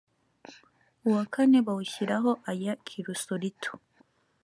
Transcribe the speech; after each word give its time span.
uwa 1.07 1.23
kane 1.33 1.57
a 1.61 1.65
bawushyiraho 1.65 2.31
aya 2.51 2.73
kirusolito 2.85 3.71